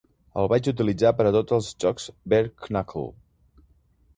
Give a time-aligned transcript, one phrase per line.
[0.43, 3.05] El vaig utilitzar per a tots els jocs Bare Knuckle.